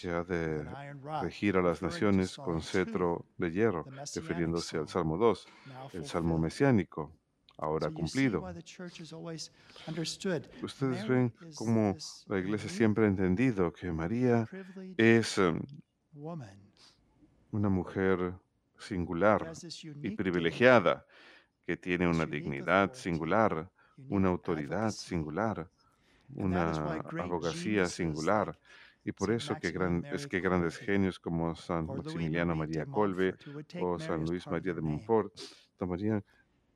que 0.01 0.09
ha 0.09 0.23
de 0.23 0.65
regir 1.21 1.57
a 1.57 1.61
las 1.61 1.81
naciones 1.81 2.35
con 2.35 2.55
2, 2.55 2.65
cetro 2.65 3.25
de 3.37 3.51
hierro, 3.51 3.85
refiriéndose 4.15 4.77
al 4.77 4.87
Salmo 4.87 5.17
2, 5.17 5.47
now 5.67 5.89
el 5.93 6.05
Salmo 6.05 6.37
mesiánico, 6.37 7.11
ahora 7.57 7.89
cumplido. 7.89 8.43
Ustedes 10.63 11.07
ven 11.07 11.33
cómo 11.55 11.95
la 12.27 12.39
iglesia 12.39 12.69
siempre 12.69 13.05
ha 13.05 13.07
entendido 13.07 13.71
que 13.71 13.91
María 13.91 14.47
es 14.97 15.39
woman. 16.13 16.59
una 17.51 17.69
mujer 17.69 18.33
singular 18.77 19.51
y 20.01 20.11
privilegiada, 20.11 21.05
que 21.65 21.77
tiene 21.77 22.07
una 22.07 22.25
dignidad 22.25 22.93
singular, 22.93 23.69
una 24.09 24.29
autoridad 24.29 24.91
singular, 24.91 25.69
una 26.35 26.71
abogacía 27.19 27.85
singular. 27.85 28.57
Y 29.03 29.11
por 29.11 29.31
eso 29.31 29.55
que, 29.59 29.71
Maximilian 29.71 29.71
gran, 29.71 30.05
es 30.05 30.27
que 30.27 30.39
grandes 30.39 30.77
genios 30.77 31.19
como 31.19 31.55
San 31.55 31.87
Maximiliano 31.87 32.55
María 32.55 32.85
Colbe 32.85 33.35
o 33.81 33.99
San 33.99 34.25
Luis 34.25 34.45
María 34.47 34.73
de. 34.73 34.81
Montfort 34.81 35.33
tomarían 35.77 36.23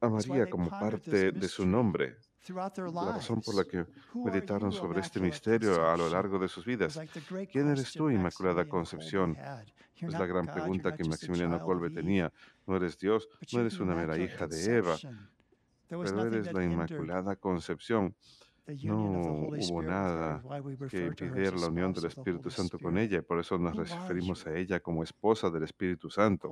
a 0.01 0.09
María 0.09 0.49
como 0.49 0.69
parte 0.69 1.31
de 1.31 1.47
su 1.47 1.65
nombre 1.65 2.17
la 2.53 3.13
razón 3.13 3.41
por 3.41 3.55
la 3.55 3.63
que 3.63 3.85
meditaron 4.13 4.71
sobre 4.71 5.01
este 5.01 5.19
misterio 5.19 5.87
a 5.87 5.97
lo 5.97 6.09
largo 6.09 6.37
de 6.37 6.47
sus 6.47 6.65
vidas. 6.65 6.99
¿Quién 7.51 7.69
eres 7.69 7.91
tú, 7.93 8.09
Inmaculada 8.09 8.67
Concepción? 8.67 9.35
Es 9.95 10.13
la 10.13 10.25
gran 10.25 10.45
pregunta 10.45 10.95
que 10.95 11.03
Maximiliano 11.03 11.57
Eve, 11.57 11.89
tenía. 11.89 12.31
No 12.67 12.75
eres 12.75 12.97
Dios, 12.97 13.27
no 13.53 13.61
eres 13.61 13.79
una 13.79 13.95
mera 13.95 14.17
hija 14.17 14.45
de 14.47 14.77
Eva, 14.77 14.95
pero 15.87 16.27
eres 16.27 16.53
la 16.53 16.63
Inmaculada 16.63 17.35
Concepción. 17.35 18.15
No 18.67 19.47
hubo 19.47 19.83
nada 19.83 20.41
que 20.89 21.05
impidiera 21.05 21.55
la 21.55 21.67
unión 21.67 21.93
del 21.93 22.05
Espíritu 22.05 22.49
Santo 22.49 22.79
con 22.79 22.97
ella, 22.97 23.19
y 23.19 23.21
por 23.21 23.39
eso 23.39 23.57
nos 23.59 23.75
referimos 23.75 24.45
a 24.47 24.55
ella 24.55 24.79
como 24.79 25.03
esposa 25.03 25.51
del 25.51 25.63
Espíritu 25.63 26.09
Santo. 26.09 26.51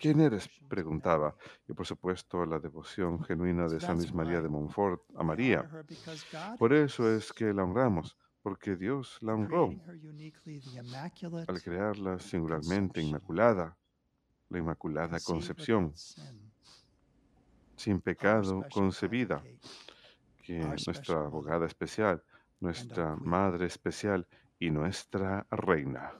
¿Quién 0.00 0.20
eres? 0.20 0.48
preguntaba, 0.68 1.36
y 1.68 1.72
por 1.72 1.86
supuesto 1.86 2.44
la 2.44 2.58
devoción 2.58 3.22
genuina 3.22 3.68
de 3.68 3.78
San 3.80 3.96
Luis 3.96 4.12
María 4.12 4.42
de 4.42 4.48
Montfort 4.48 5.02
a 5.16 5.22
María. 5.22 5.68
Por 6.58 6.72
eso 6.72 7.08
es 7.08 7.32
que 7.32 7.54
la 7.54 7.62
honramos, 7.62 8.16
porque 8.42 8.74
Dios 8.74 9.18
la 9.20 9.34
honró 9.34 9.70
al 11.46 11.62
crearla 11.62 12.18
singularmente 12.18 13.00
inmaculada, 13.00 13.76
la 14.48 14.58
Inmaculada 14.58 15.20
Concepción, 15.20 15.92
sin, 17.76 18.00
pecado 18.00 18.64
concebida. 18.72 19.42
Que 20.50 20.64
our 20.64 20.76
nuestra 20.86 21.26
abogada 21.26 21.66
especial, 21.66 22.22
nuestra 22.60 23.14
madre 23.16 23.66
especial 23.66 24.26
y 24.58 24.70
nuestra 24.70 25.46
reina. 25.50 26.12